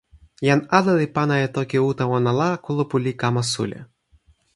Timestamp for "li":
0.99-1.07, 3.03-3.11